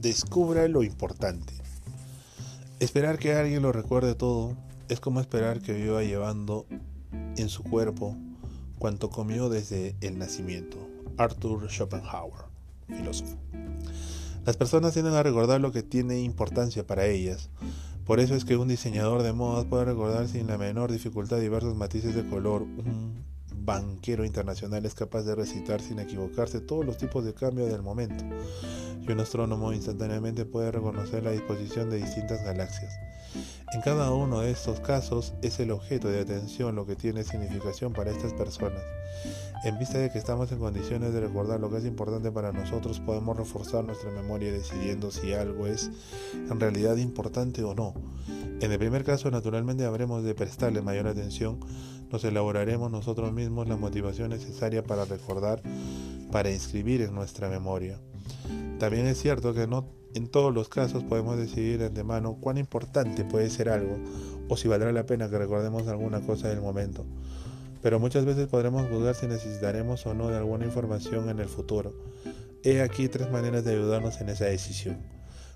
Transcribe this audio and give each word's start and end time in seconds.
Descubra 0.00 0.66
lo 0.66 0.82
importante. 0.82 1.52
Esperar 2.78 3.18
que 3.18 3.34
alguien 3.34 3.60
lo 3.60 3.70
recuerde 3.70 4.14
todo 4.14 4.56
es 4.88 4.98
como 4.98 5.20
esperar 5.20 5.60
que 5.60 5.74
viva 5.74 6.02
llevando 6.02 6.64
en 7.36 7.50
su 7.50 7.62
cuerpo 7.62 8.16
cuanto 8.78 9.10
comió 9.10 9.50
desde 9.50 9.96
el 10.00 10.18
nacimiento. 10.18 10.78
Arthur 11.18 11.68
Schopenhauer, 11.70 12.46
filósofo. 12.86 13.36
Las 14.46 14.56
personas 14.56 14.94
tienden 14.94 15.12
a 15.12 15.22
recordar 15.22 15.60
lo 15.60 15.70
que 15.70 15.82
tiene 15.82 16.22
importancia 16.22 16.86
para 16.86 17.04
ellas. 17.04 17.50
Por 18.06 18.20
eso 18.20 18.34
es 18.34 18.46
que 18.46 18.56
un 18.56 18.68
diseñador 18.68 19.22
de 19.22 19.34
modas 19.34 19.66
puede 19.66 19.84
recordar 19.84 20.28
sin 20.28 20.46
la 20.46 20.56
menor 20.56 20.90
dificultad 20.90 21.40
diversos 21.40 21.76
matices 21.76 22.14
de 22.14 22.26
color. 22.26 22.62
Un 22.62 23.22
banquero 23.66 24.24
internacional 24.24 24.86
es 24.86 24.94
capaz 24.94 25.24
de 25.24 25.34
recitar 25.34 25.82
sin 25.82 25.98
equivocarse 25.98 26.60
todos 26.60 26.86
los 26.86 26.96
tipos 26.96 27.22
de 27.22 27.34
cambio 27.34 27.66
del 27.66 27.82
momento. 27.82 28.24
Un 29.10 29.18
astrónomo 29.18 29.72
instantáneamente 29.72 30.44
puede 30.44 30.70
reconocer 30.70 31.24
la 31.24 31.32
disposición 31.32 31.90
de 31.90 31.96
distintas 31.96 32.44
galaxias. 32.44 32.92
En 33.72 33.80
cada 33.80 34.12
uno 34.12 34.40
de 34.40 34.52
estos 34.52 34.78
casos 34.78 35.34
es 35.42 35.58
el 35.58 35.72
objeto 35.72 36.08
de 36.08 36.20
atención 36.20 36.76
lo 36.76 36.86
que 36.86 36.94
tiene 36.94 37.24
significación 37.24 37.92
para 37.92 38.12
estas 38.12 38.32
personas. 38.34 38.82
En 39.64 39.78
vista 39.80 39.98
de 39.98 40.10
que 40.10 40.18
estamos 40.18 40.52
en 40.52 40.60
condiciones 40.60 41.12
de 41.12 41.20
recordar 41.20 41.58
lo 41.58 41.70
que 41.70 41.78
es 41.78 41.84
importante 41.86 42.30
para 42.30 42.52
nosotros, 42.52 43.00
podemos 43.00 43.36
reforzar 43.36 43.84
nuestra 43.84 44.12
memoria 44.12 44.52
decidiendo 44.52 45.10
si 45.10 45.32
algo 45.34 45.66
es 45.66 45.90
en 46.32 46.60
realidad 46.60 46.96
importante 46.96 47.64
o 47.64 47.74
no. 47.74 47.94
En 48.60 48.70
el 48.70 48.78
primer 48.78 49.02
caso, 49.02 49.28
naturalmente 49.30 49.84
habremos 49.86 50.22
de 50.22 50.36
prestarle 50.36 50.82
mayor 50.82 51.08
atención, 51.08 51.58
nos 52.10 52.22
elaboraremos 52.22 52.92
nosotros 52.92 53.32
mismos 53.32 53.68
la 53.68 53.76
motivación 53.76 54.30
necesaria 54.30 54.84
para 54.84 55.04
recordar, 55.04 55.62
para 56.30 56.50
inscribir 56.50 57.02
en 57.02 57.14
nuestra 57.14 57.48
memoria. 57.48 57.98
También 58.78 59.06
es 59.06 59.20
cierto 59.20 59.54
que 59.54 59.66
no 59.66 60.00
en 60.14 60.26
todos 60.26 60.52
los 60.52 60.68
casos 60.68 61.04
podemos 61.04 61.38
decidir 61.38 61.78
de 61.78 61.86
antemano 61.86 62.36
cuán 62.40 62.58
importante 62.58 63.24
puede 63.24 63.48
ser 63.50 63.68
algo 63.68 63.96
o 64.48 64.56
si 64.56 64.66
valdrá 64.66 64.90
la 64.92 65.06
pena 65.06 65.30
que 65.30 65.38
recordemos 65.38 65.86
alguna 65.86 66.20
cosa 66.20 66.48
del 66.48 66.60
momento. 66.60 67.04
Pero 67.82 68.00
muchas 68.00 68.24
veces 68.24 68.48
podremos 68.48 68.90
dudar 68.90 69.14
si 69.14 69.26
necesitaremos 69.26 70.04
o 70.06 70.14
no 70.14 70.28
de 70.28 70.36
alguna 70.36 70.66
información 70.66 71.28
en 71.28 71.38
el 71.38 71.48
futuro. 71.48 71.94
He 72.62 72.82
aquí 72.82 73.08
tres 73.08 73.30
maneras 73.30 73.64
de 73.64 73.72
ayudarnos 73.72 74.20
en 74.20 74.28
esa 74.28 74.46
decisión. 74.46 74.98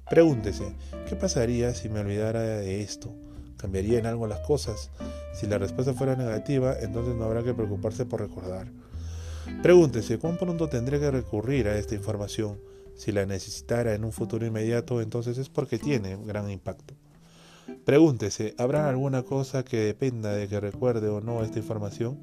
Pregúntese, 0.08 0.74
¿qué 1.08 1.16
pasaría 1.16 1.74
si 1.74 1.88
me 1.88 2.00
olvidara 2.00 2.40
de 2.40 2.82
esto? 2.82 3.12
¿Cambiaría 3.56 3.98
en 3.98 4.06
algo 4.06 4.26
las 4.26 4.40
cosas? 4.40 4.90
Si 5.34 5.46
la 5.46 5.58
respuesta 5.58 5.94
fuera 5.94 6.16
negativa, 6.16 6.76
entonces 6.80 7.14
no 7.14 7.24
habrá 7.24 7.42
que 7.42 7.54
preocuparse 7.54 8.06
por 8.06 8.20
recordar. 8.20 8.70
Pregúntese, 9.62 10.18
¿cuán 10.18 10.38
pronto 10.38 10.68
tendré 10.68 11.00
que 11.00 11.10
recurrir 11.10 11.68
a 11.68 11.76
esta 11.76 11.94
información? 11.94 12.58
Si 12.96 13.12
la 13.12 13.26
necesitara 13.26 13.94
en 13.94 14.04
un 14.04 14.12
futuro 14.12 14.46
inmediato, 14.46 15.00
entonces 15.00 15.38
es 15.38 15.48
porque 15.48 15.78
tiene 15.78 16.16
gran 16.24 16.50
impacto. 16.50 16.94
Pregúntese, 17.84 18.54
¿habrá 18.58 18.88
alguna 18.88 19.22
cosa 19.22 19.64
que 19.64 19.78
dependa 19.78 20.32
de 20.32 20.48
que 20.48 20.60
recuerde 20.60 21.08
o 21.08 21.20
no 21.20 21.42
esta 21.42 21.58
información? 21.58 22.18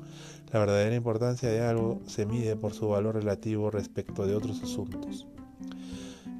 La 0.51 0.59
verdadera 0.59 0.95
importancia 0.95 1.49
de 1.49 1.61
algo 1.61 2.01
se 2.07 2.25
mide 2.25 2.55
por 2.55 2.73
su 2.73 2.87
valor 2.89 3.15
relativo 3.15 3.71
respecto 3.71 4.27
de 4.27 4.35
otros 4.35 4.61
asuntos. 4.61 5.27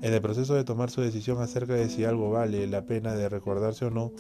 En 0.02 0.14
el 0.14 0.22
proceso 0.22 0.56
de 0.56 0.64
tomar 0.64 0.90
su 0.90 1.02
decisión 1.02 1.42
acerca 1.42 1.74
de 1.74 1.90
si 1.90 2.06
algo 2.06 2.32
vale 2.32 2.66
la 2.68 2.86
pena 2.86 3.16
de 3.16 3.30
recordarse 3.30 3.86
o 3.86 3.92
no, 3.92 4.12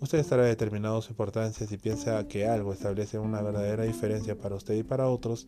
Usted 0.00 0.18
estará 0.18 0.44
determinado 0.44 1.02
su 1.02 1.10
importancia 1.10 1.66
si 1.66 1.76
piensa 1.76 2.26
que 2.26 2.46
algo 2.46 2.72
establece 2.72 3.18
una 3.18 3.42
verdadera 3.42 3.84
diferencia 3.84 4.34
para 4.34 4.54
usted 4.54 4.74
y 4.74 4.82
para 4.82 5.08
otros. 5.08 5.46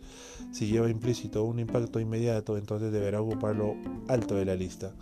Si 0.52 0.66
lleva 0.66 0.90
implícito 0.90 1.42
un 1.44 1.58
impacto 1.58 2.00
inmediato, 2.00 2.58
entonces 2.58 2.92
deberá 2.92 3.22
ocuparlo 3.22 3.74
alto 4.08 4.34
de 4.34 4.44
la 4.44 4.54
lista. 4.54 4.92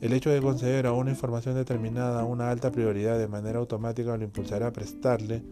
El 0.00 0.12
hecho 0.12 0.30
de 0.30 0.40
conceder 0.40 0.86
a 0.86 0.92
una 0.92 1.10
información 1.10 1.56
determinada 1.56 2.22
una 2.24 2.50
alta 2.50 2.70
prioridad 2.70 3.18
de 3.18 3.26
manera 3.26 3.58
automática 3.58 4.16
lo 4.16 4.22
impulsará 4.22 4.68
a 4.68 4.72
prestarle 4.72 5.42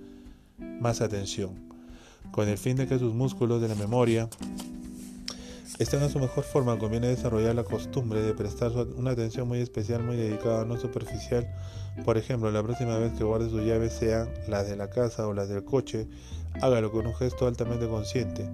más 0.59 1.01
atención, 1.01 1.73
con 2.31 2.49
el 2.49 2.59
fin 2.59 2.77
de 2.77 2.87
que 2.87 3.01
sus 3.01 3.13
músculos 3.13 3.61
de 3.61 3.69
la 3.69 3.75
memoria 3.75 4.29
estén 5.79 6.03
a 6.03 6.09
su 6.09 6.19
mejor 6.19 6.45
forma. 6.45 6.79
Conviene 6.79 7.09
desarrollar 7.09 7.55
la 7.55 7.65
costumbre 7.65 8.23
de 8.23 8.35
prestar 8.35 8.73
una 8.97 9.13
atención 9.13 9.49
muy 9.49 9.61
especial, 9.61 10.03
muy 10.03 10.17
dedicada, 10.17 10.65
no 10.65 10.79
superficial 10.79 11.49
por 12.03 12.19
ejemplo, 12.19 12.51
la 12.51 12.63
próxima 12.63 12.99
vez 12.99 13.13
que 13.13 13.23
guarde 13.23 13.49
sus 13.49 13.63
llaves 13.63 13.93
sean 13.93 14.29
las 14.49 14.69
de 14.69 14.77
la 14.77 14.91
casa 14.91 15.29
o 15.29 15.33
las 15.33 15.49
del 15.49 15.65
coche, 15.65 16.09
hágalo 16.61 16.91
con 16.91 17.07
un 17.07 17.15
gesto 17.15 17.47
altamente 17.47 17.87
consciente. 17.87 18.51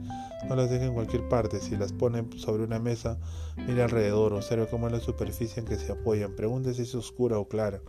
No 0.46 0.56
las 0.56 0.68
deje 0.70 0.84
en 0.84 0.94
cualquier 0.94 1.26
parte. 1.28 1.58
Si 1.58 1.76
las 1.76 1.92
pone 1.92 2.24
sobre 2.36 2.64
una 2.64 2.78
mesa, 2.78 3.18
mire 3.56 3.82
alrededor, 3.82 4.34
observe 4.34 4.66
cómo 4.66 4.88
es 4.88 4.92
la 4.92 5.00
superficie 5.00 5.60
en 5.60 5.66
que 5.66 5.76
se 5.76 5.92
apoyan. 5.92 6.36
Pregunte 6.36 6.74
si 6.74 6.82
es 6.82 6.94
oscura 6.94 7.38
o 7.38 7.48
clara, 7.48 7.80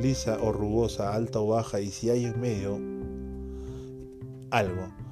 lisa 0.00 0.38
o 0.40 0.52
rugosa, 0.52 1.12
alta 1.12 1.40
o 1.40 1.48
baja, 1.48 1.80
y 1.80 1.90
si 1.90 2.08
hay 2.08 2.24
en 2.24 2.40
medio 2.40 2.78
algo. 4.50 5.05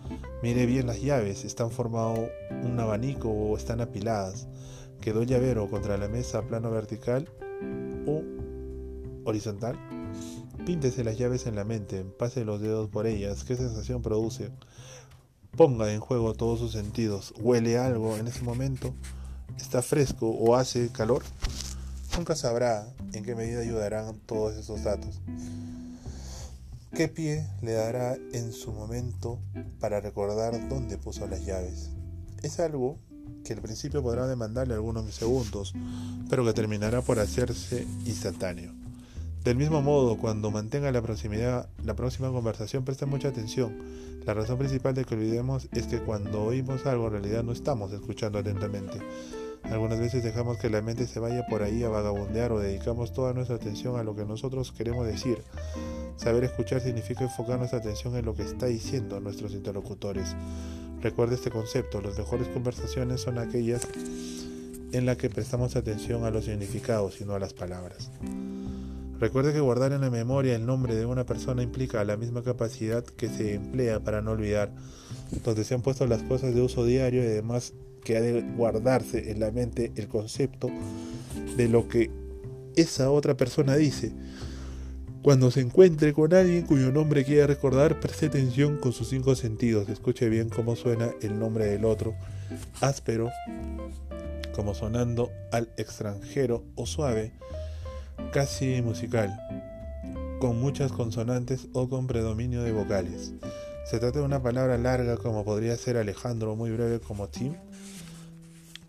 Mire 0.44 0.66
bien 0.66 0.86
las 0.86 1.00
llaves, 1.00 1.46
están 1.46 1.70
formado 1.70 2.28
un 2.50 2.78
abanico 2.78 3.30
o 3.30 3.56
están 3.56 3.80
apiladas. 3.80 4.46
Quedó 5.00 5.22
llavero 5.22 5.70
contra 5.70 5.96
la 5.96 6.06
mesa 6.06 6.42
plano 6.42 6.70
vertical 6.70 7.30
o 8.06 8.20
horizontal? 9.24 9.78
Píntese 10.66 11.02
las 11.02 11.16
llaves 11.16 11.46
en 11.46 11.54
la 11.54 11.64
mente, 11.64 12.04
pase 12.04 12.44
los 12.44 12.60
dedos 12.60 12.90
por 12.90 13.06
ellas, 13.06 13.42
qué 13.44 13.56
sensación 13.56 14.02
produce. 14.02 14.50
Ponga 15.56 15.90
en 15.94 16.00
juego 16.00 16.34
todos 16.34 16.58
sus 16.58 16.72
sentidos. 16.72 17.32
¿Huele 17.40 17.78
algo 17.78 18.18
en 18.18 18.26
ese 18.26 18.42
momento? 18.42 18.92
¿Está 19.56 19.80
fresco 19.80 20.28
o 20.28 20.56
hace 20.56 20.90
calor? 20.92 21.22
Nunca 22.18 22.36
sabrá 22.36 22.86
en 23.14 23.24
qué 23.24 23.34
medida 23.34 23.60
ayudarán 23.60 24.18
todos 24.26 24.56
esos 24.56 24.84
datos. 24.84 25.22
¿Qué 26.94 27.08
pie 27.08 27.44
le 27.60 27.72
dará 27.72 28.16
en 28.32 28.52
su 28.52 28.70
momento 28.70 29.40
para 29.80 30.00
recordar 30.00 30.68
dónde 30.68 30.96
puso 30.96 31.26
las 31.26 31.44
llaves? 31.44 31.90
Es 32.40 32.60
algo 32.60 33.00
que 33.44 33.52
al 33.52 33.60
principio 33.60 34.00
podrá 34.00 34.28
demandarle 34.28 34.74
algunos 34.74 35.12
segundos, 35.12 35.74
pero 36.30 36.44
que 36.44 36.52
terminará 36.52 37.02
por 37.02 37.18
hacerse 37.18 37.84
instantáneo. 38.06 38.72
Del 39.42 39.56
mismo 39.56 39.82
modo, 39.82 40.16
cuando 40.18 40.52
mantenga 40.52 40.92
la 40.92 41.02
proximidad, 41.02 41.68
la 41.82 41.96
próxima 41.96 42.30
conversación, 42.30 42.84
preste 42.84 43.06
mucha 43.06 43.26
atención. 43.26 43.76
La 44.24 44.32
razón 44.32 44.58
principal 44.58 44.94
de 44.94 45.04
que 45.04 45.16
olvidemos 45.16 45.68
es 45.72 45.88
que 45.88 45.98
cuando 45.98 46.44
oímos 46.44 46.86
algo 46.86 47.08
en 47.08 47.14
realidad 47.14 47.42
no 47.42 47.50
estamos 47.50 47.92
escuchando 47.92 48.38
atentamente. 48.38 49.00
Algunas 49.70 49.98
veces 49.98 50.22
dejamos 50.22 50.58
que 50.58 50.70
la 50.70 50.82
mente 50.82 51.06
se 51.06 51.20
vaya 51.20 51.46
por 51.46 51.62
ahí 51.62 51.82
a 51.82 51.88
vagabundear 51.88 52.52
o 52.52 52.58
dedicamos 52.58 53.12
toda 53.12 53.32
nuestra 53.32 53.56
atención 53.56 53.96
a 53.98 54.04
lo 54.04 54.14
que 54.14 54.24
nosotros 54.24 54.72
queremos 54.72 55.06
decir. 55.06 55.38
Saber 56.16 56.44
escuchar 56.44 56.80
significa 56.80 57.24
enfocar 57.24 57.58
nuestra 57.58 57.78
atención 57.78 58.14
en 58.16 58.24
lo 58.24 58.34
que 58.34 58.42
está 58.42 58.66
diciendo 58.66 59.20
nuestros 59.20 59.52
interlocutores. 59.52 60.36
Recuerde 61.00 61.34
este 61.34 61.50
concepto, 61.50 62.00
las 62.00 62.18
mejores 62.18 62.48
conversaciones 62.48 63.20
son 63.22 63.38
aquellas 63.38 63.86
en 64.92 65.06
las 65.06 65.16
que 65.16 65.28
prestamos 65.28 65.76
atención 65.76 66.24
a 66.24 66.30
los 66.30 66.44
significados 66.44 67.20
y 67.20 67.24
no 67.24 67.34
a 67.34 67.38
las 67.38 67.52
palabras. 67.52 68.10
Recuerde 69.18 69.52
que 69.52 69.60
guardar 69.60 69.92
en 69.92 70.02
la 70.02 70.10
memoria 70.10 70.54
el 70.54 70.66
nombre 70.66 70.94
de 70.94 71.06
una 71.06 71.24
persona 71.24 71.62
implica 71.62 72.04
la 72.04 72.16
misma 72.16 72.42
capacidad 72.42 73.04
que 73.04 73.28
se 73.28 73.54
emplea 73.54 74.00
para 74.00 74.22
no 74.22 74.32
olvidar, 74.32 74.72
donde 75.44 75.64
se 75.64 75.74
han 75.74 75.82
puesto 75.82 76.06
las 76.06 76.22
cosas 76.22 76.54
de 76.54 76.62
uso 76.62 76.84
diario 76.84 77.22
y 77.22 77.26
además 77.26 77.74
que 78.04 78.16
ha 78.16 78.20
de 78.20 78.42
guardarse 78.42 79.30
en 79.30 79.40
la 79.40 79.50
mente 79.50 79.92
el 79.96 80.08
concepto 80.08 80.70
de 81.56 81.68
lo 81.68 81.88
que 81.88 82.10
esa 82.76 83.10
otra 83.10 83.36
persona 83.36 83.76
dice. 83.76 84.12
Cuando 85.22 85.50
se 85.50 85.62
encuentre 85.62 86.12
con 86.12 86.34
alguien 86.34 86.66
cuyo 86.66 86.92
nombre 86.92 87.24
quiera 87.24 87.46
recordar, 87.46 87.98
preste 87.98 88.26
atención 88.26 88.76
con 88.76 88.92
sus 88.92 89.08
cinco 89.08 89.34
sentidos. 89.34 89.88
Escuche 89.88 90.28
bien 90.28 90.50
cómo 90.50 90.76
suena 90.76 91.12
el 91.22 91.38
nombre 91.38 91.64
del 91.64 91.86
otro, 91.86 92.14
áspero, 92.82 93.30
como 94.54 94.74
sonando 94.74 95.30
al 95.50 95.70
extranjero, 95.78 96.62
o 96.74 96.84
suave, 96.84 97.32
casi 98.34 98.82
musical, 98.82 99.34
con 100.40 100.60
muchas 100.60 100.92
consonantes 100.92 101.68
o 101.72 101.88
con 101.88 102.06
predominio 102.06 102.62
de 102.62 102.72
vocales. 102.72 103.32
Se 103.86 103.98
trata 103.98 104.18
de 104.18 104.24
una 104.26 104.42
palabra 104.42 104.76
larga 104.76 105.16
como 105.16 105.42
podría 105.42 105.76
ser 105.78 105.96
Alejandro, 105.96 106.54
muy 106.54 106.70
breve 106.70 107.00
como 107.00 107.28
Tim. 107.28 107.54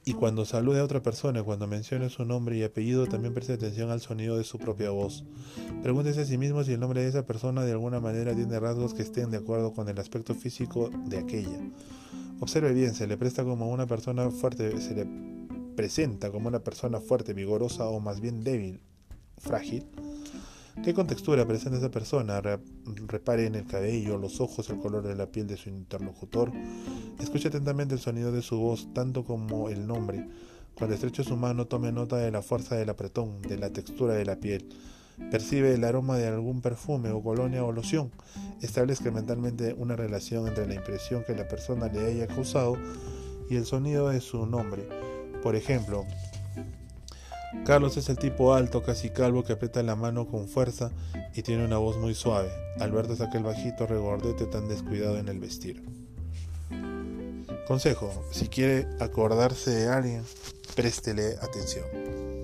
Y 0.08 0.14
cuando 0.14 0.46
salude 0.46 0.82
a 0.82 0.84
otra 0.84 1.02
persona, 1.02 1.42
cuando 1.42 1.66
mencione 1.66 2.10
su 2.10 2.26
nombre 2.26 2.56
y 2.56 2.62
apellido, 2.62 3.08
también 3.08 3.34
preste 3.34 3.54
atención 3.54 3.90
al 3.90 4.02
sonido 4.02 4.38
de 4.38 4.44
su 4.44 4.60
propia 4.60 4.92
voz. 4.92 5.26
Pregúntese 5.82 6.22
a 6.22 6.26
sí 6.26 6.38
mismo 6.38 6.64
si 6.64 6.74
el 6.74 6.80
nombre 6.80 7.02
de 7.02 7.10
esa 7.10 7.26
persona 7.26 7.64
de 7.66 7.72
alguna 7.72 8.00
manera 8.00 8.36
tiene 8.36 8.60
rasgos 8.60 8.94
que 8.94 9.02
estén 9.02 9.32
de 9.32 9.38
acuerdo 9.38 9.74
con 9.74 9.90
el 9.90 10.00
aspecto 10.00 10.36
físico 10.36 10.92
de 11.08 11.18
aquella. 11.18 11.60
Observe 12.40 12.72
bien, 12.74 12.94
se 12.94 13.08
le 13.08 13.18
presta 13.18 13.44
como 13.44 13.72
una 13.72 13.88
persona 13.88 14.30
fuerte, 14.30 14.80
se 14.80 14.94
le 14.94 15.08
presenta 15.76 16.30
como 16.30 16.50
una 16.50 16.60
persona 16.60 17.00
fuerte, 17.00 17.34
vigorosa 17.34 17.88
o 17.88 18.00
más 18.00 18.22
bien 18.22 18.44
débil, 18.44 18.82
frágil. 19.40 19.88
¿Qué 20.84 20.94
contextura 20.94 21.48
presenta 21.48 21.78
esa 21.78 21.90
persona? 21.90 22.42
repare 23.08 23.48
en 23.48 23.56
el 23.56 23.66
cabello, 23.66 24.18
los 24.18 24.40
ojos, 24.40 24.70
el 24.70 24.80
color 24.80 25.08
de 25.08 25.16
la 25.16 25.28
piel 25.28 25.48
de 25.48 25.58
su 25.58 25.70
interlocutor. 25.70 26.52
Escuche 27.20 27.48
atentamente 27.48 27.96
el 27.96 28.00
sonido 28.00 28.32
de 28.32 28.42
su 28.42 28.60
voz, 28.60 28.94
tanto 28.94 29.26
como 29.26 29.70
el 29.70 29.88
nombre. 29.88 30.28
Cuando 30.76 30.94
estreche 30.94 31.24
su 31.24 31.38
mano, 31.38 31.66
tome 31.66 31.92
nota 31.92 32.18
de 32.18 32.30
la 32.32 32.42
fuerza 32.42 32.76
del 32.76 32.90
apretón, 32.90 33.42
de 33.42 33.58
la 33.58 33.72
textura 33.72 34.14
de 34.14 34.26
la 34.26 34.36
piel. 34.36 34.70
Percibe 35.32 35.74
el 35.74 35.84
aroma 35.86 36.18
de 36.18 36.28
algún 36.28 36.62
perfume 36.62 37.10
o 37.12 37.24
colonia 37.24 37.64
o 37.64 37.72
loción. 37.72 38.12
Establezca 38.62 39.10
mentalmente 39.12 39.74
una 39.74 39.96
relación 39.96 40.48
entre 40.48 40.68
la 40.68 40.76
impresión 40.76 41.24
que 41.26 41.36
la 41.36 41.48
persona 41.48 41.88
le 41.88 42.06
haya 42.06 42.28
causado 42.28 42.78
y 43.50 43.56
el 43.56 43.66
sonido 43.66 44.10
de 44.10 44.20
su 44.20 44.46
nombre. 44.46 44.88
Por 45.42 45.56
ejemplo, 45.56 46.06
Carlos 47.64 47.98
es 47.98 48.10
el 48.10 48.18
tipo 48.18 48.54
alto, 48.54 48.84
casi 48.84 49.10
calvo, 49.10 49.44
que 49.44 49.54
aprieta 49.54 49.82
la 49.84 49.96
mano 49.96 50.28
con 50.28 50.48
fuerza 50.48 50.92
y 51.34 51.42
tiene 51.42 51.66
una 51.66 51.78
voz 51.78 51.98
muy 51.98 52.14
suave. 52.14 52.50
Alberto 52.80 53.14
es 53.14 53.22
aquel 53.22 53.44
bajito 53.44 53.88
regordete 53.88 54.46
tan 54.46 54.68
descuidado 54.68 55.18
en 55.18 55.30
el 55.30 55.40
vestir. 55.40 55.84
Consejo, 57.68 58.12
si 58.32 58.48
quiere 58.48 58.88
acordarse 59.00 59.72
de 59.72 59.88
alguien, 59.88 60.24
préstele 60.76 61.38
atención. 61.42 62.35